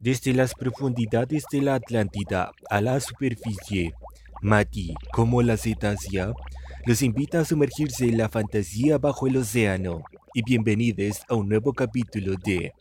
Desde 0.00 0.32
las 0.32 0.54
profundidades 0.54 1.44
de 1.52 1.60
la 1.60 1.74
Atlántida 1.74 2.52
a 2.70 2.80
la 2.80 2.98
superficie, 3.00 3.92
Mati, 4.40 4.94
como 5.12 5.42
la 5.42 5.58
cetácea, 5.58 6.32
los 6.86 7.02
invita 7.02 7.40
a 7.40 7.44
sumergirse 7.44 8.06
en 8.06 8.16
la 8.16 8.30
fantasía 8.30 8.96
bajo 8.96 9.26
el 9.26 9.36
océano. 9.36 10.02
Y 10.32 10.42
bienvenidos 10.42 11.20
a 11.28 11.34
un 11.34 11.50
nuevo 11.50 11.74
capítulo 11.74 12.34
de 12.42 12.72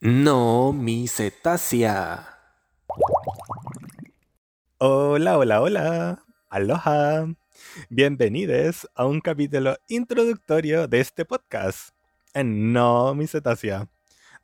No, 0.00 0.72
mi 0.72 1.08
cetácea. 1.08 2.38
Hola, 4.78 5.36
hola, 5.36 5.60
hola. 5.60 6.24
Aloha. 6.48 7.26
Bienvenidos 7.90 8.88
a 8.94 9.04
un 9.04 9.20
capítulo 9.20 9.76
introductorio 9.88 10.86
de 10.86 11.00
este 11.00 11.24
podcast. 11.24 11.88
En 12.34 12.72
No, 12.72 13.16
mi 13.16 13.26
cetácea. 13.26 13.88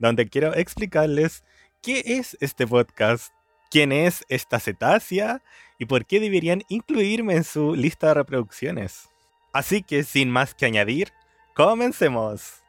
Donde 0.01 0.29
quiero 0.29 0.53
explicarles 0.53 1.45
qué 1.85 2.03
es 2.07 2.35
este 2.41 2.67
podcast, 2.67 3.31
quién 3.71 3.93
es 3.93 4.25
esta 4.31 4.59
cetácea 4.59 5.43
y 5.79 5.85
por 5.85 6.07
qué 6.07 6.19
deberían 6.19 6.63
incluirme 6.69 7.37
en 7.37 7.45
su 7.45 7.75
lista 7.75 8.09
de 8.09 8.15
reproducciones. 8.15 9.11
Así 9.53 9.83
que 9.83 10.03
sin 10.03 10.31
más 10.31 10.55
que 10.55 10.65
añadir, 10.65 11.13
comencemos. 11.55 12.63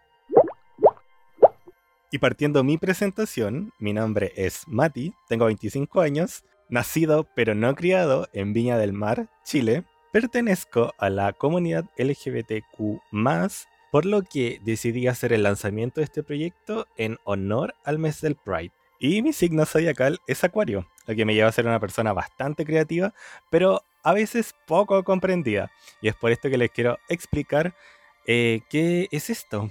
Y 2.12 2.18
partiendo 2.18 2.62
mi 2.66 2.78
presentación, 2.78 3.72
mi 3.80 3.94
nombre 3.94 4.34
es 4.36 4.68
Mati, 4.68 5.14
tengo 5.30 5.46
25 5.46 6.02
años, 6.02 6.44
nacido 6.68 7.26
pero 7.36 7.56
no 7.56 7.74
criado 7.74 8.28
en 8.34 8.52
Viña 8.52 8.78
del 8.78 8.92
Mar, 8.92 9.30
Chile. 9.46 9.86
Pertenezco 10.12 10.94
a 10.98 11.10
la 11.10 11.32
comunidad 11.32 11.86
LGBTQ, 11.98 13.00
por 13.92 14.06
lo 14.06 14.24
que 14.24 14.60
decidí 14.66 15.08
hacer 15.08 15.32
el 15.32 15.44
lanzamiento 15.44 16.02
de 16.02 16.06
este 16.06 16.22
proyecto 16.22 16.86
en 16.98 17.18
honor 17.24 17.76
al 17.86 17.98
mes 17.98 18.20
del 18.20 18.36
Pride. 18.36 18.74
Y 19.00 19.22
mi 19.22 19.34
signo 19.34 19.66
zodiacal 19.66 20.20
es 20.28 20.44
Acuario, 20.44 20.88
lo 21.06 21.16
que 21.16 21.26
me 21.26 21.34
lleva 21.34 21.50
a 21.50 21.52
ser 21.52 21.66
una 21.66 21.80
persona 21.80 22.14
bastante 22.14 22.66
creativa, 22.66 23.14
pero 23.50 23.84
a 24.04 24.14
veces 24.14 24.56
poco 24.66 25.04
comprendida. 25.04 25.72
Y 26.02 26.08
es 26.08 26.16
por 26.16 26.32
esto 26.32 26.50
que 26.50 26.58
les 26.58 26.72
quiero 26.72 26.98
explicar 27.10 27.74
eh, 28.26 28.62
qué 28.70 29.08
es 29.12 29.30
esto. 29.30 29.70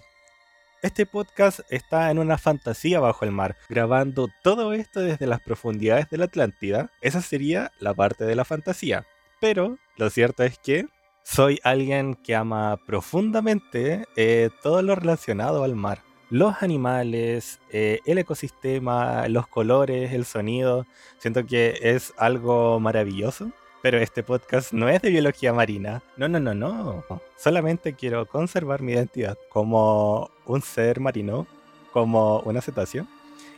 Este 0.82 1.06
podcast 1.06 1.60
está 1.70 2.10
en 2.10 2.18
una 2.18 2.36
fantasía 2.36 3.00
bajo 3.00 3.24
el 3.24 3.30
mar, 3.30 3.56
grabando 3.70 4.28
todo 4.42 4.74
esto 4.74 5.00
desde 5.00 5.26
las 5.26 5.40
profundidades 5.40 6.10
de 6.10 6.18
la 6.18 6.26
Atlántida. 6.26 6.90
Esa 7.00 7.22
sería 7.22 7.72
la 7.80 7.94
parte 7.94 8.24
de 8.24 8.34
la 8.34 8.44
fantasía. 8.44 9.06
Pero 9.40 9.78
lo 9.96 10.10
cierto 10.10 10.42
es 10.42 10.58
que 10.58 10.86
soy 11.22 11.58
alguien 11.64 12.14
que 12.16 12.34
ama 12.34 12.78
profundamente 12.86 14.04
eh, 14.16 14.50
todo 14.62 14.82
lo 14.82 14.94
relacionado 14.94 15.64
al 15.64 15.74
mar 15.74 16.02
los 16.30 16.62
animales, 16.62 17.60
eh, 17.70 18.00
el 18.06 18.18
ecosistema, 18.18 19.28
los 19.28 19.46
colores, 19.46 20.12
el 20.12 20.24
sonido. 20.24 20.86
Siento 21.18 21.46
que 21.46 21.78
es 21.80 22.12
algo 22.16 22.80
maravilloso. 22.80 23.50
Pero 23.82 23.98
este 23.98 24.22
podcast 24.22 24.72
no 24.72 24.88
es 24.88 25.02
de 25.02 25.10
biología 25.10 25.52
marina. 25.52 26.02
No, 26.16 26.26
no, 26.26 26.40
no, 26.40 26.54
no. 26.54 27.04
Solamente 27.36 27.92
quiero 27.92 28.24
conservar 28.24 28.80
mi 28.80 28.92
identidad 28.92 29.36
como 29.50 30.30
un 30.46 30.62
ser 30.62 31.00
marino, 31.00 31.46
como 31.92 32.40
una 32.46 32.62
cetáceo. 32.62 33.06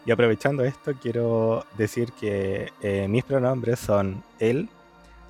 Y 0.04 0.10
aprovechando 0.10 0.64
esto, 0.64 0.94
quiero 1.00 1.64
decir 1.78 2.12
que 2.12 2.72
eh, 2.82 3.06
mis 3.08 3.22
pronombres 3.22 3.78
son 3.78 4.24
él, 4.40 4.68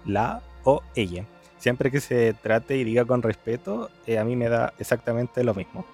la 0.07 0.41
o 0.65 0.83
ella. 0.95 1.27
Siempre 1.59 1.91
que 1.91 2.01
se 2.01 2.33
trate 2.33 2.79
y 2.79 2.85
diga 2.85 3.05
con 3.05 3.21
respeto, 3.21 3.91
eh, 4.07 4.19
a 4.19 4.25
mí 4.25 4.35
me 4.35 4.49
da 4.49 4.73
exactamente 4.79 5.45
lo 5.45 5.55
mismo. 5.55 5.85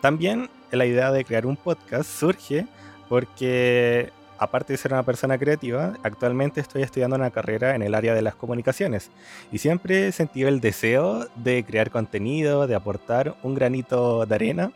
También 0.00 0.48
la 0.76 0.86
idea 0.86 1.12
de 1.12 1.24
crear 1.24 1.46
un 1.46 1.56
podcast 1.56 2.08
surge 2.08 2.66
porque, 3.08 4.10
aparte 4.38 4.72
de 4.72 4.78
ser 4.78 4.92
una 4.92 5.02
persona 5.02 5.38
creativa, 5.38 5.94
actualmente 6.02 6.60
estoy 6.60 6.82
estudiando 6.82 7.16
una 7.16 7.30
carrera 7.30 7.74
en 7.74 7.82
el 7.82 7.94
área 7.94 8.14
de 8.14 8.22
las 8.22 8.34
comunicaciones. 8.34 9.10
Y 9.52 9.58
siempre 9.58 10.08
he 10.08 10.12
sentido 10.12 10.48
el 10.48 10.60
deseo 10.60 11.26
de 11.36 11.64
crear 11.64 11.90
contenido, 11.90 12.66
de 12.66 12.74
aportar 12.74 13.34
un 13.42 13.54
granito 13.54 14.24
de 14.24 14.34
arena 14.34 14.72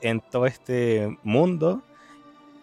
en 0.00 0.20
todo 0.20 0.46
este 0.46 1.18
mundo. 1.22 1.82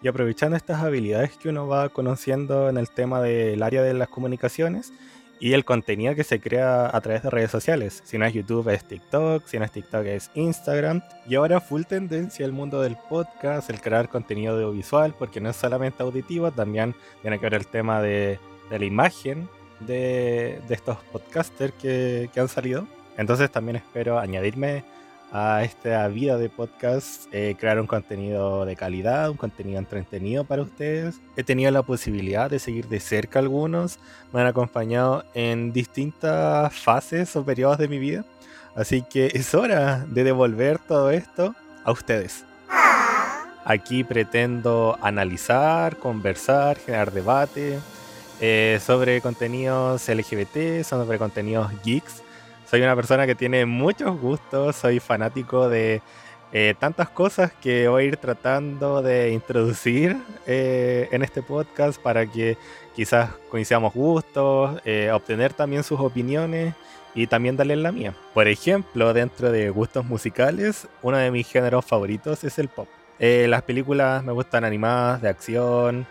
Y 0.02 0.08
aprovechando 0.08 0.56
estas 0.56 0.82
habilidades 0.82 1.36
que 1.36 1.48
uno 1.48 1.68
va 1.68 1.90
conociendo 1.90 2.68
en 2.68 2.76
el 2.76 2.90
tema 2.90 3.20
del 3.20 3.62
área 3.62 3.82
de 3.82 3.94
las 3.94 4.08
comunicaciones 4.08 4.92
y 5.42 5.54
el 5.54 5.64
contenido 5.64 6.14
que 6.14 6.22
se 6.22 6.40
crea 6.40 6.88
a 6.96 7.00
través 7.00 7.24
de 7.24 7.30
redes 7.30 7.50
sociales. 7.50 8.00
Si 8.04 8.16
no 8.16 8.24
es 8.24 8.32
YouTube 8.32 8.68
es 8.68 8.84
TikTok, 8.84 9.44
si 9.44 9.58
no 9.58 9.64
es 9.64 9.72
TikTok 9.72 10.06
es 10.06 10.30
Instagram. 10.34 11.02
Y 11.28 11.34
ahora 11.34 11.60
full 11.60 11.82
tendencia 11.82 12.46
el 12.46 12.52
mundo 12.52 12.80
del 12.80 12.96
podcast, 13.08 13.68
el 13.68 13.80
crear 13.80 14.08
contenido 14.08 14.54
audiovisual, 14.54 15.16
porque 15.18 15.40
no 15.40 15.50
es 15.50 15.56
solamente 15.56 16.00
auditivo, 16.04 16.52
también 16.52 16.94
tiene 17.22 17.40
que 17.40 17.46
ver 17.46 17.54
el 17.54 17.66
tema 17.66 18.00
de, 18.00 18.38
la 18.70 18.84
imagen 18.84 19.48
de, 19.80 20.60
estos 20.68 20.98
podcasters 21.10 21.72
que, 21.72 22.30
que 22.32 22.38
han 22.38 22.46
salido. 22.46 22.86
Entonces 23.16 23.50
también 23.50 23.74
espero 23.74 24.20
añadirme 24.20 24.84
a 25.32 25.64
esta 25.64 26.06
vida 26.08 26.36
de 26.36 26.50
podcast, 26.50 27.24
eh, 27.32 27.56
crear 27.58 27.80
un 27.80 27.86
contenido 27.86 28.66
de 28.66 28.76
calidad, 28.76 29.30
un 29.30 29.38
contenido 29.38 29.78
entretenido 29.78 30.44
para 30.44 30.62
ustedes. 30.62 31.20
He 31.36 31.42
tenido 31.42 31.70
la 31.70 31.82
posibilidad 31.82 32.50
de 32.50 32.58
seguir 32.58 32.86
de 32.88 33.00
cerca 33.00 33.38
algunos, 33.38 33.98
me 34.32 34.42
han 34.42 34.46
acompañado 34.46 35.24
en 35.32 35.72
distintas 35.72 36.74
fases 36.74 37.34
o 37.34 37.44
periodos 37.44 37.78
de 37.78 37.88
mi 37.88 37.98
vida, 37.98 38.26
así 38.76 39.02
que 39.02 39.30
es 39.32 39.54
hora 39.54 40.04
de 40.06 40.22
devolver 40.22 40.78
todo 40.78 41.10
esto 41.10 41.54
a 41.82 41.92
ustedes. 41.92 42.44
Aquí 43.64 44.04
pretendo 44.04 44.98
analizar, 45.00 45.96
conversar, 45.96 46.76
generar 46.78 47.10
debate 47.10 47.78
eh, 48.40 48.78
sobre 48.84 49.20
contenidos 49.22 50.06
LGBT, 50.08 50.82
sobre 50.84 51.16
contenidos 51.16 51.70
geeks 51.82 52.22
soy 52.72 52.80
una 52.80 52.96
persona 52.96 53.26
que 53.26 53.34
tiene 53.34 53.66
muchos 53.66 54.18
gustos, 54.18 54.76
soy 54.76 54.98
fanático 54.98 55.68
de 55.68 56.00
eh, 56.54 56.74
tantas 56.78 57.10
cosas 57.10 57.52
que 57.52 57.86
voy 57.86 58.04
a 58.04 58.06
ir 58.06 58.16
tratando 58.16 59.02
de 59.02 59.30
introducir 59.30 60.16
eh, 60.46 61.06
en 61.12 61.22
este 61.22 61.42
podcast 61.42 62.00
para 62.00 62.24
que 62.24 62.56
quizás 62.96 63.28
coincidamos 63.50 63.92
gustos, 63.92 64.80
eh, 64.86 65.10
obtener 65.12 65.52
también 65.52 65.84
sus 65.84 66.00
opiniones 66.00 66.74
y 67.14 67.26
también 67.26 67.58
darle 67.58 67.76
la 67.76 67.92
mía. 67.92 68.14
Por 68.32 68.48
ejemplo, 68.48 69.12
dentro 69.12 69.52
de 69.52 69.68
gustos 69.68 70.06
musicales, 70.06 70.88
uno 71.02 71.18
de 71.18 71.30
mis 71.30 71.46
géneros 71.46 71.84
favoritos 71.84 72.42
es 72.42 72.58
el 72.58 72.68
pop. 72.68 72.88
las 73.18 73.60
películas 73.64 74.24
me 74.24 74.32
gustan 74.32 74.64
animadas, 74.64 75.20
de 75.20 75.28
acción, 75.28 76.06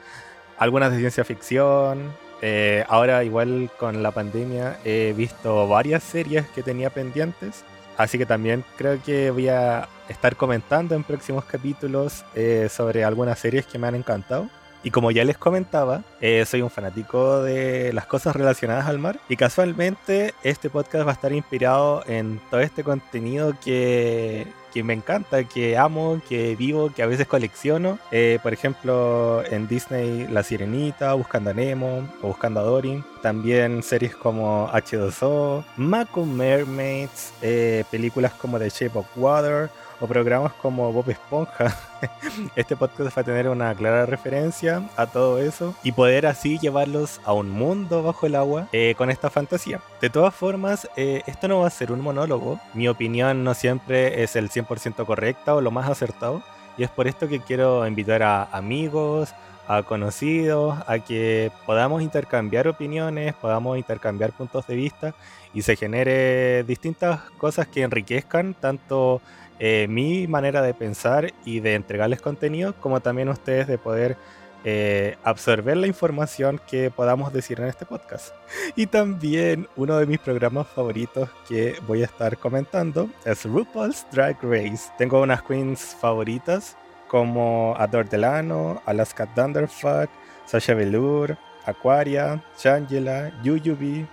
algunas 0.59 0.91
de 0.91 0.99
ciencia 0.99 1.23
ficción, 1.23 2.13
eh, 2.41 2.83
ahora 2.87 3.23
igual 3.23 3.69
con 3.77 4.01
la 4.01 4.11
pandemia 4.11 4.79
he 4.83 5.13
visto 5.15 5.67
varias 5.67 6.03
series 6.03 6.47
que 6.47 6.63
tenía 6.63 6.89
pendientes, 6.89 7.63
así 7.97 8.17
que 8.17 8.25
también 8.25 8.63
creo 8.77 9.01
que 9.03 9.29
voy 9.31 9.49
a 9.49 9.87
estar 10.09 10.35
comentando 10.35 10.95
en 10.95 11.03
próximos 11.03 11.45
capítulos 11.45 12.25
eh, 12.35 12.67
sobre 12.69 13.03
algunas 13.03 13.39
series 13.39 13.65
que 13.65 13.77
me 13.77 13.87
han 13.87 13.95
encantado. 13.95 14.49
Y 14.83 14.89
como 14.89 15.11
ya 15.11 15.23
les 15.23 15.37
comentaba, 15.37 16.01
eh, 16.21 16.43
soy 16.47 16.63
un 16.63 16.71
fanático 16.71 17.43
de 17.43 17.93
las 17.93 18.07
cosas 18.07 18.35
relacionadas 18.35 18.87
al 18.87 18.97
mar. 18.97 19.19
Y 19.29 19.35
casualmente 19.35 20.33
este 20.41 20.71
podcast 20.71 21.05
va 21.05 21.11
a 21.11 21.13
estar 21.13 21.31
inspirado 21.31 22.03
en 22.07 22.41
todo 22.49 22.61
este 22.61 22.83
contenido 22.83 23.53
que, 23.63 24.47
que 24.71 24.83
me 24.83 24.93
encanta, 24.93 25.43
que 25.43 25.77
amo, 25.77 26.21
que 26.27 26.55
vivo, 26.55 26.91
que 26.93 27.03
a 27.03 27.07
veces 27.07 27.27
colecciono. 27.27 27.99
Eh, 28.11 28.39
por 28.41 28.53
ejemplo, 28.53 29.43
en 29.45 29.67
Disney 29.67 30.27
La 30.27 30.43
Sirenita, 30.43 31.13
Buscando 31.13 31.51
a 31.51 31.53
Nemo 31.53 32.07
o 32.21 32.27
Buscando 32.27 32.59
a 32.59 32.63
Dory. 32.63 33.03
También 33.21 33.83
series 33.83 34.15
como 34.15 34.67
H2O, 34.69 35.63
Mako 35.77 36.25
Mermaids, 36.25 37.33
eh, 37.41 37.83
películas 37.91 38.33
como 38.33 38.57
The 38.57 38.69
Shape 38.69 38.97
of 38.97 39.05
Water 39.15 39.69
o 40.01 40.07
programas 40.07 40.51
como 40.53 40.91
Bob 40.91 41.09
Esponja. 41.09 41.77
Este 42.55 42.75
podcast 42.75 43.15
va 43.15 43.21
a 43.21 43.25
tener 43.25 43.47
una 43.47 43.75
clara 43.75 44.07
referencia 44.07 44.89
a 44.97 45.05
todo 45.05 45.37
eso 45.39 45.75
y 45.83 45.91
poder 45.91 46.25
así 46.25 46.57
llevarlos 46.57 47.21
a 47.23 47.33
un 47.33 47.51
mundo 47.51 48.01
bajo 48.01 48.25
el 48.25 48.35
agua 48.35 48.67
eh, 48.71 48.95
con 48.97 49.11
esta 49.11 49.29
fantasía. 49.29 49.81
De 50.01 50.09
todas 50.09 50.33
formas, 50.33 50.89
eh, 50.97 51.21
esto 51.27 51.47
no 51.47 51.59
va 51.59 51.67
a 51.67 51.69
ser 51.69 51.91
un 51.91 52.01
monólogo. 52.01 52.59
Mi 52.73 52.87
opinión 52.87 53.43
no 53.43 53.53
siempre 53.53 54.23
es 54.23 54.35
el 54.35 54.49
100% 54.49 54.60
correcta 55.05 55.55
o 55.55 55.61
lo 55.61 55.71
más 55.71 55.89
acertado. 55.89 56.41
Y 56.77 56.83
es 56.83 56.89
por 56.89 57.07
esto 57.07 57.27
que 57.27 57.39
quiero 57.39 57.85
invitar 57.85 58.23
a 58.23 58.43
amigos, 58.45 59.33
a 59.67 59.83
conocidos, 59.83 60.77
a 60.87 60.99
que 60.99 61.51
podamos 61.65 62.01
intercambiar 62.01 62.67
opiniones, 62.67 63.33
podamos 63.35 63.77
intercambiar 63.77 64.31
puntos 64.31 64.67
de 64.67 64.75
vista 64.75 65.13
y 65.53 65.61
se 65.61 65.75
genere 65.75 66.63
distintas 66.63 67.21
cosas 67.37 67.67
que 67.67 67.83
enriquezcan 67.83 68.53
tanto 68.53 69.21
eh, 69.59 69.87
mi 69.89 70.27
manera 70.27 70.61
de 70.61 70.73
pensar 70.73 71.33
y 71.45 71.59
de 71.59 71.75
entregarles 71.75 72.21
contenido, 72.21 72.73
como 72.79 72.99
también 72.99 73.29
ustedes 73.29 73.67
de 73.67 73.77
poder 73.77 74.17
eh, 74.63 75.17
absorber 75.23 75.75
la 75.77 75.87
información 75.87 76.61
que 76.67 76.91
podamos 76.91 77.33
decir 77.33 77.59
en 77.59 77.67
este 77.67 77.85
podcast. 77.85 78.33
Y 78.75 78.85
también 78.85 79.67
uno 79.75 79.97
de 79.97 80.05
mis 80.05 80.19
programas 80.19 80.67
favoritos 80.67 81.29
que 81.47 81.75
voy 81.87 82.03
a 82.03 82.05
estar 82.05 82.37
comentando 82.37 83.09
es 83.25 83.45
RuPaul's 83.45 84.05
Drag 84.11 84.37
Race. 84.41 84.91
Tengo 84.97 85.21
unas 85.21 85.41
queens 85.41 85.95
favoritas 85.99 86.77
como 87.07 87.75
Adore 87.77 88.07
Delano, 88.07 88.81
Alaska 88.85 89.25
Thunderfuck, 89.33 90.09
Sasha 90.45 90.73
Velour, 90.73 91.37
Aquaria, 91.65 92.43
Shangela, 92.57 93.31
Yuyubi, 93.43 94.07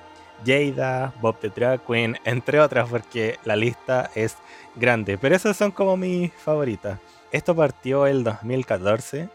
Jada, 0.45 1.13
Bob 1.21 1.39
the 1.41 1.51
Drag 1.51 1.81
Queen, 1.85 2.17
entre 2.25 2.61
otras, 2.61 2.89
porque 2.89 3.39
la 3.45 3.57
lista 3.57 4.11
es 4.15 4.37
grande. 4.77 5.19
Pero 5.19 5.37
esas 5.37 5.57
son 5.57 5.71
como 5.71 5.97
mis 5.97 6.33
favoritas. 6.33 6.99
Esto 7.31 7.55
partió 7.55 8.07
el 8.07 8.25
2014 8.25 9.29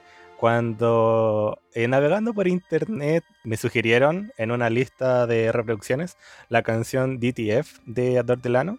cuando 0.44 1.58
eh, 1.74 1.88
navegando 1.88 2.34
por 2.34 2.50
internet 2.50 3.24
me 3.46 3.56
sugirieron 3.56 4.34
en 4.38 4.52
una 4.52 4.70
lista 4.70 5.26
de 5.26 5.54
reproducciones 5.54 6.18
la 6.50 6.64
canción 6.64 7.18
DTF 7.18 7.80
de 7.86 8.20
Ador 8.20 8.42
Delano. 8.42 8.78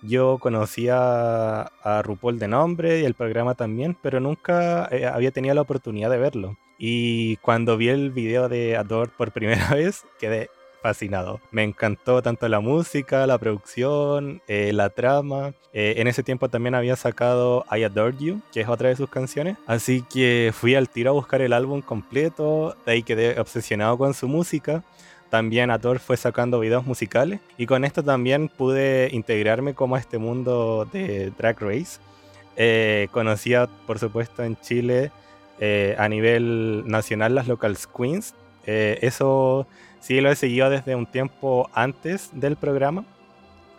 Yo 0.00 0.38
conocía 0.38 1.64
a 1.64 2.00
RuPaul 2.02 2.38
de 2.38 2.48
nombre 2.48 3.00
y 3.00 3.04
el 3.04 3.12
programa 3.12 3.54
también, 3.54 3.94
pero 4.02 4.20
nunca 4.20 4.88
eh, 4.90 5.04
había 5.04 5.32
tenido 5.32 5.54
la 5.54 5.60
oportunidad 5.60 6.08
de 6.08 6.16
verlo. 6.16 6.56
Y 6.78 7.36
cuando 7.42 7.76
vi 7.76 7.90
el 7.90 8.10
video 8.10 8.48
de 8.48 8.78
Ador 8.78 9.10
por 9.14 9.32
primera 9.32 9.68
vez, 9.74 10.06
quedé 10.18 10.48
fascinado. 10.82 11.40
Me 11.50 11.62
encantó 11.62 12.20
tanto 12.22 12.48
la 12.48 12.60
música, 12.60 13.26
la 13.26 13.38
producción, 13.38 14.42
eh, 14.48 14.72
la 14.74 14.90
trama. 14.90 15.54
Eh, 15.72 15.94
en 15.96 16.08
ese 16.08 16.22
tiempo 16.22 16.50
también 16.50 16.74
había 16.74 16.96
sacado 16.96 17.64
I 17.70 17.84
Adore 17.84 18.16
You, 18.18 18.42
que 18.52 18.60
es 18.60 18.68
otra 18.68 18.90
de 18.90 18.96
sus 18.96 19.08
canciones. 19.08 19.56
Así 19.66 20.02
que 20.02 20.52
fui 20.52 20.74
al 20.74 20.88
tiro 20.90 21.10
a 21.10 21.14
buscar 21.14 21.40
el 21.40 21.52
álbum 21.52 21.80
completo. 21.80 22.76
De 22.84 22.92
ahí 22.92 23.02
quedé 23.02 23.40
obsesionado 23.40 23.96
con 23.96 24.12
su 24.12 24.28
música. 24.28 24.82
También 25.30 25.70
Adore 25.70 25.98
fue 25.98 26.18
sacando 26.18 26.60
videos 26.60 26.84
musicales. 26.84 27.40
Y 27.56 27.66
con 27.66 27.84
esto 27.84 28.02
también 28.02 28.48
pude 28.48 29.08
integrarme 29.12 29.74
como 29.74 29.96
a 29.96 30.00
este 30.00 30.18
mundo 30.18 30.86
de 30.92 31.32
Drag 31.38 31.58
Race. 31.60 32.00
Eh, 32.56 33.08
conocía, 33.12 33.68
por 33.86 33.98
supuesto, 33.98 34.42
en 34.42 34.56
Chile 34.60 35.10
a 35.96 36.08
nivel 36.08 36.82
nacional 36.88 37.36
las 37.36 37.46
Locals 37.46 37.86
Queens. 37.86 38.34
Eso 38.64 39.66
sí 40.00 40.20
lo 40.20 40.30
he 40.30 40.36
seguido 40.36 40.70
desde 40.70 40.94
un 40.94 41.06
tiempo 41.06 41.68
antes 41.72 42.30
del 42.32 42.56
programa, 42.56 43.04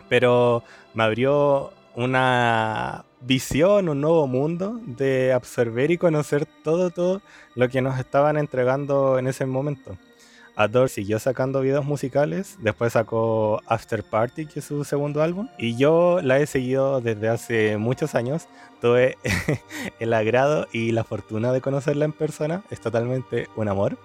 pero 0.08 0.62
me 0.94 1.04
abrió 1.04 1.72
una 1.94 3.04
visión, 3.20 3.88
un 3.88 4.00
nuevo 4.00 4.26
mundo 4.26 4.80
de 4.84 5.32
absorber 5.32 5.90
y 5.90 5.98
conocer 5.98 6.46
todo, 6.62 6.90
todo 6.90 7.22
lo 7.54 7.68
que 7.68 7.80
nos 7.80 7.98
estaban 7.98 8.36
entregando 8.36 9.18
en 9.18 9.26
ese 9.26 9.46
momento. 9.46 9.96
Adore 10.56 10.88
siguió 10.88 11.18
sacando 11.18 11.60
videos 11.60 11.84
musicales, 11.84 12.56
después 12.60 12.92
sacó 12.92 13.60
After 13.66 14.04
Party, 14.04 14.46
que 14.46 14.60
es 14.60 14.64
su 14.64 14.84
segundo 14.84 15.22
álbum, 15.22 15.48
y 15.58 15.76
yo 15.76 16.20
la 16.22 16.38
he 16.38 16.46
seguido 16.46 17.00
desde 17.00 17.28
hace 17.28 17.76
muchos 17.76 18.14
años. 18.14 18.46
Tuve 18.80 19.16
el 19.98 20.12
agrado 20.12 20.68
y 20.72 20.92
la 20.92 21.04
fortuna 21.04 21.52
de 21.52 21.60
conocerla 21.60 22.04
en 22.04 22.12
persona, 22.12 22.62
es 22.70 22.80
totalmente 22.80 23.48
un 23.56 23.68
amor. 23.68 23.98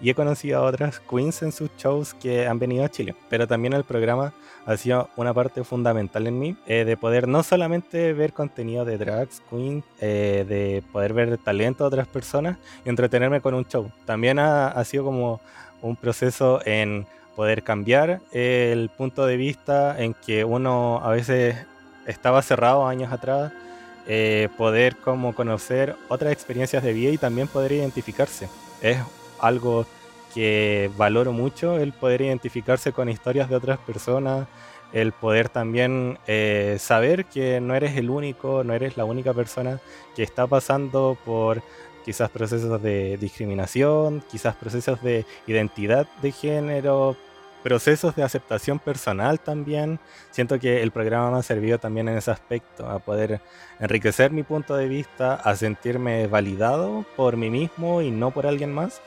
Y 0.00 0.10
he 0.10 0.14
conocido 0.14 0.58
a 0.58 0.62
otras 0.62 1.00
queens 1.00 1.42
en 1.42 1.52
sus 1.52 1.70
shows 1.76 2.14
que 2.14 2.46
han 2.46 2.58
venido 2.58 2.84
a 2.84 2.90
Chile, 2.90 3.14
pero 3.28 3.48
también 3.48 3.72
el 3.72 3.82
programa 3.82 4.32
ha 4.66 4.76
sido 4.76 5.08
una 5.16 5.32
parte 5.32 5.64
fundamental 5.64 6.26
en 6.26 6.38
mí, 6.38 6.56
eh, 6.66 6.84
de 6.84 6.96
poder 6.96 7.28
no 7.28 7.42
solamente 7.42 8.12
ver 8.12 8.32
contenido 8.32 8.84
de 8.84 8.98
drags, 8.98 9.40
queen, 9.48 9.82
eh, 10.00 10.44
de 10.46 10.82
poder 10.92 11.14
ver 11.14 11.38
talento 11.38 11.84
de 11.84 11.88
otras 11.88 12.08
personas 12.08 12.58
y 12.84 12.90
entretenerme 12.90 13.40
con 13.40 13.54
un 13.54 13.64
show. 13.64 13.90
También 14.04 14.38
ha, 14.38 14.68
ha 14.68 14.84
sido 14.84 15.04
como 15.04 15.40
un 15.86 15.96
proceso 15.96 16.60
en 16.64 17.06
poder 17.34 17.62
cambiar 17.62 18.20
el 18.32 18.88
punto 18.88 19.26
de 19.26 19.36
vista 19.36 20.02
en 20.02 20.14
que 20.14 20.44
uno 20.44 21.00
a 21.04 21.10
veces 21.10 21.56
estaba 22.06 22.40
cerrado 22.42 22.86
años 22.86 23.12
atrás, 23.12 23.52
eh, 24.08 24.48
poder 24.56 24.96
como 24.96 25.34
conocer 25.34 25.96
otras 26.08 26.32
experiencias 26.32 26.82
de 26.82 26.92
vida 26.92 27.10
y 27.10 27.18
también 27.18 27.48
poder 27.48 27.72
identificarse. 27.72 28.48
Es 28.80 28.98
algo 29.40 29.84
que 30.32 30.90
valoro 30.96 31.32
mucho, 31.32 31.78
el 31.78 31.92
poder 31.92 32.22
identificarse 32.22 32.92
con 32.92 33.08
historias 33.08 33.48
de 33.48 33.56
otras 33.56 33.78
personas, 33.78 34.46
el 34.92 35.12
poder 35.12 35.48
también 35.48 36.18
eh, 36.26 36.76
saber 36.78 37.24
que 37.24 37.60
no 37.60 37.74
eres 37.74 37.96
el 37.96 38.08
único, 38.08 38.62
no 38.62 38.72
eres 38.74 38.96
la 38.96 39.04
única 39.04 39.34
persona 39.34 39.80
que 40.14 40.22
está 40.22 40.46
pasando 40.46 41.18
por 41.24 41.62
quizás 42.06 42.30
procesos 42.30 42.80
de 42.80 43.18
discriminación, 43.18 44.22
quizás 44.30 44.54
procesos 44.54 45.02
de 45.02 45.26
identidad 45.48 46.06
de 46.22 46.30
género, 46.30 47.16
procesos 47.64 48.14
de 48.14 48.22
aceptación 48.22 48.78
personal 48.78 49.40
también. 49.40 49.98
Siento 50.30 50.60
que 50.60 50.84
el 50.84 50.92
programa 50.92 51.32
me 51.32 51.38
ha 51.38 51.42
servido 51.42 51.80
también 51.80 52.08
en 52.08 52.16
ese 52.16 52.30
aspecto, 52.30 52.88
a 52.88 53.00
poder 53.00 53.40
enriquecer 53.80 54.30
mi 54.30 54.44
punto 54.44 54.76
de 54.76 54.86
vista, 54.86 55.34
a 55.34 55.56
sentirme 55.56 56.28
validado 56.28 57.04
por 57.16 57.36
mí 57.36 57.50
mismo 57.50 58.02
y 58.02 58.12
no 58.12 58.30
por 58.30 58.46
alguien 58.46 58.72
más, 58.72 59.00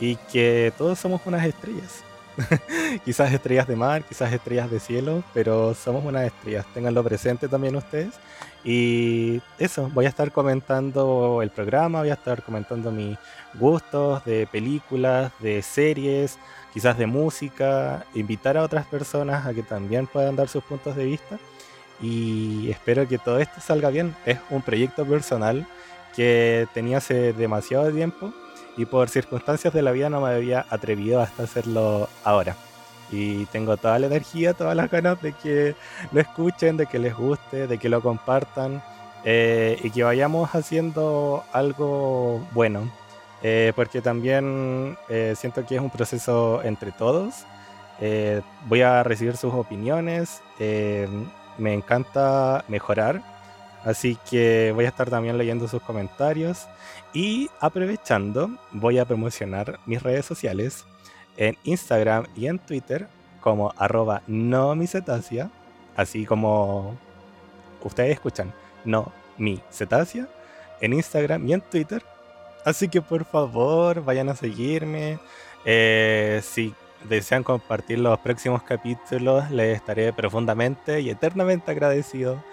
y 0.00 0.16
que 0.32 0.72
todos 0.78 0.98
somos 0.98 1.20
unas 1.26 1.44
estrellas. 1.44 2.02
quizás 3.04 3.32
estrellas 3.32 3.66
de 3.66 3.76
mar, 3.76 4.04
quizás 4.04 4.32
estrellas 4.32 4.70
de 4.70 4.80
cielo, 4.80 5.22
pero 5.34 5.74
somos 5.74 6.04
unas 6.04 6.26
estrellas. 6.26 6.66
Ténganlo 6.74 7.02
presente 7.04 7.48
también 7.48 7.76
ustedes. 7.76 8.14
Y 8.64 9.40
eso, 9.58 9.90
voy 9.94 10.06
a 10.06 10.08
estar 10.08 10.32
comentando 10.32 11.40
el 11.42 11.50
programa, 11.50 12.00
voy 12.00 12.10
a 12.10 12.14
estar 12.14 12.42
comentando 12.42 12.90
mis 12.90 13.16
gustos 13.54 14.24
de 14.24 14.46
películas, 14.46 15.32
de 15.38 15.62
series, 15.62 16.38
quizás 16.72 16.98
de 16.98 17.06
música, 17.06 18.04
invitar 18.14 18.56
a 18.56 18.62
otras 18.62 18.86
personas 18.86 19.46
a 19.46 19.54
que 19.54 19.62
también 19.62 20.06
puedan 20.06 20.36
dar 20.36 20.48
sus 20.48 20.62
puntos 20.64 20.96
de 20.96 21.04
vista. 21.04 21.38
Y 22.00 22.70
espero 22.70 23.08
que 23.08 23.18
todo 23.18 23.38
esto 23.38 23.60
salga 23.60 23.90
bien. 23.90 24.14
Es 24.24 24.38
un 24.50 24.62
proyecto 24.62 25.04
personal 25.04 25.66
que 26.14 26.66
tenía 26.74 26.98
hace 26.98 27.32
demasiado 27.32 27.92
tiempo 27.92 28.32
y 28.78 28.86
por 28.86 29.08
circunstancias 29.08 29.74
de 29.74 29.82
la 29.82 29.90
vida 29.90 30.08
no 30.08 30.20
me 30.20 30.30
había 30.30 30.64
atrevido 30.70 31.20
hasta 31.20 31.42
hacerlo 31.42 32.08
ahora. 32.22 32.56
Y 33.10 33.44
tengo 33.46 33.76
toda 33.76 33.98
la 33.98 34.06
energía, 34.06 34.54
todas 34.54 34.76
las 34.76 34.88
ganas 34.88 35.20
de 35.20 35.32
que 35.32 35.74
lo 36.12 36.20
escuchen, 36.20 36.76
de 36.76 36.86
que 36.86 37.00
les 37.00 37.14
guste, 37.14 37.66
de 37.66 37.76
que 37.76 37.88
lo 37.88 38.00
compartan 38.00 38.80
eh, 39.24 39.78
y 39.82 39.90
que 39.90 40.04
vayamos 40.04 40.54
haciendo 40.54 41.42
algo 41.52 42.46
bueno. 42.52 42.88
Eh, 43.42 43.72
porque 43.74 44.00
también 44.00 44.96
eh, 45.08 45.34
siento 45.36 45.66
que 45.66 45.76
es 45.76 45.80
un 45.80 45.90
proceso 45.90 46.62
entre 46.62 46.92
todos. 46.92 47.34
voy 48.66 48.82
a 48.82 49.02
recibir 49.02 49.36
sus 49.36 49.52
opiniones. 49.54 50.40
me 51.58 51.74
encanta 51.74 52.64
mejorar 52.68 53.22
Así 53.88 54.18
que 54.28 54.70
voy 54.74 54.84
a 54.84 54.88
estar 54.88 55.08
también 55.08 55.38
leyendo 55.38 55.66
sus 55.66 55.80
comentarios 55.80 56.68
y 57.14 57.48
aprovechando 57.58 58.50
voy 58.70 58.98
a 58.98 59.06
promocionar 59.06 59.80
mis 59.86 60.02
redes 60.02 60.26
sociales 60.26 60.84
en 61.38 61.56
Instagram 61.64 62.26
y 62.36 62.48
en 62.48 62.58
Twitter 62.58 63.08
como 63.40 63.72
arroba 63.78 64.20
no 64.26 64.74
mi 64.74 64.84
así 65.96 66.26
como 66.26 66.98
ustedes 67.82 68.10
escuchan, 68.10 68.52
no 68.84 69.10
mi 69.38 69.58
en 70.82 70.92
Instagram 70.92 71.48
y 71.48 71.54
en 71.54 71.62
Twitter. 71.62 72.02
Así 72.66 72.88
que 72.88 73.00
por 73.00 73.24
favor 73.24 74.04
vayan 74.04 74.28
a 74.28 74.36
seguirme. 74.36 75.18
Eh, 75.64 76.42
si 76.44 76.74
desean 77.08 77.42
compartir 77.42 78.00
los 78.00 78.18
próximos 78.18 78.62
capítulos, 78.64 79.50
les 79.50 79.76
estaré 79.76 80.12
profundamente 80.12 81.00
y 81.00 81.08
eternamente 81.08 81.70
agradecido. 81.70 82.44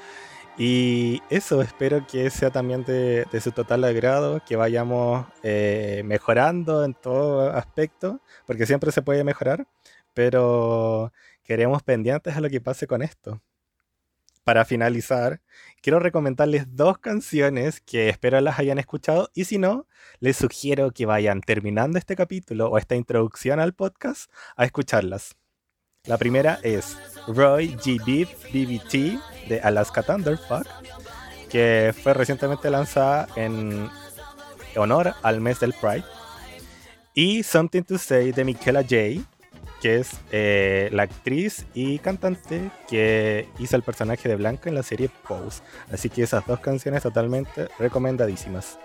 Y 0.58 1.22
eso, 1.30 1.62
espero 1.62 2.08
que 2.08 2.30
sea 2.30 2.50
también 2.50 2.86
de, 2.86 3.28
su 3.42 3.52
total 3.52 3.84
agrado, 3.84 4.42
que 4.46 4.56
vayamos 4.56 5.28
eh, 5.44 6.02
mejorando 6.06 6.86
en 6.86 6.94
todo 6.94 7.52
aspecto, 7.52 8.22
porque 8.48 8.66
siempre 8.66 8.94
se 8.94 9.02
puede 9.02 9.26
mejorar, 9.26 9.68
pero 10.14 11.12
queremos 11.44 11.84
pendientes 11.84 12.38
a 12.38 12.42
lo 12.42 12.50
que 12.50 12.62
pase 12.62 12.88
con 12.88 13.02
esto. 13.02 13.42
Para 14.46 14.64
finalizar, 14.64 15.42
quiero 15.82 16.00
recomendarles 16.00 16.76
dos 16.76 17.00
canciones 17.00 17.82
que 17.82 18.10
espero 18.10 18.40
las 18.40 18.60
hayan 18.60 18.78
escuchado 18.78 19.32
y 19.34 19.46
si 19.46 19.58
no, 19.58 19.88
les 20.20 20.38
sugiero 20.38 20.92
que 20.92 21.06
vayan 21.06 21.42
terminando 21.42 21.98
este 21.98 22.16
capítulo 22.16 22.70
o 22.70 22.78
esta 22.78 22.96
introducción 22.96 23.60
al 23.60 23.74
podcast 23.74 24.32
a 24.56 24.64
escucharlas. 24.66 25.36
La 26.08 26.18
primera 26.18 26.60
es 26.62 26.98
Roy 27.28 27.76
G. 27.78 28.04
Beef 28.06 28.30
BBT 28.54 29.50
de 29.50 29.60
Alaska 29.64 30.04
Thunderfuck, 30.04 30.68
que 31.50 31.94
fue 32.04 32.14
recientemente 32.14 32.70
lanzada 32.70 33.28
en 33.36 33.90
honor 34.76 35.14
al 35.24 35.42
mes 35.42 35.60
del 35.60 35.74
Pride. 35.74 36.04
Y 37.14 37.44
Something 37.44 37.84
to 37.84 37.98
Say 37.98 38.34
de 38.34 38.44
Michaela 38.44 38.82
J, 38.82 39.26
que 39.82 39.98
es 39.98 40.12
eh, 40.32 40.90
la 40.92 41.04
actriz 41.04 41.66
y 41.74 42.00
cantante 42.00 42.72
que 42.88 43.48
hizo 43.58 43.76
el 43.76 43.84
personaje 43.84 44.30
de 44.30 44.36
Blanca 44.36 44.70
en 44.70 44.76
la 44.76 44.84
serie 44.84 45.10
Pose. 45.28 45.64
Así 45.92 46.10
que 46.10 46.24
esas 46.24 46.46
dos 46.46 46.60
canciones 46.60 47.04
totalmente 47.04 47.68
recomendadísimas. 47.80 48.78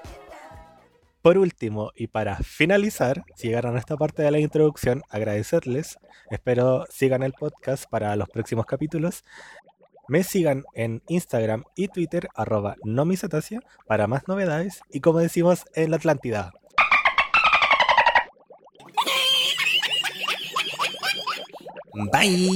Por 1.22 1.36
último, 1.36 1.92
y 1.94 2.06
para 2.06 2.36
finalizar, 2.36 3.24
si 3.36 3.48
llegaron 3.48 3.76
a 3.76 3.78
esta 3.78 3.96
parte 3.96 4.22
de 4.22 4.30
la 4.30 4.38
introducción, 4.38 5.02
agradecerles. 5.10 5.98
Espero 6.30 6.86
sigan 6.88 7.22
el 7.22 7.34
podcast 7.34 7.84
para 7.90 8.16
los 8.16 8.28
próximos 8.30 8.64
capítulos. 8.64 9.22
Me 10.08 10.24
sigan 10.24 10.64
en 10.74 11.02
Instagram 11.08 11.64
y 11.76 11.88
Twitter, 11.88 12.28
arroba 12.34 12.76
nomisatasia, 12.84 13.60
para 13.86 14.06
más 14.06 14.28
novedades 14.28 14.80
y 14.90 15.00
como 15.00 15.18
decimos 15.18 15.66
en 15.74 15.90
la 15.90 15.98
Atlántida. 15.98 16.52
Bye. 22.12 22.48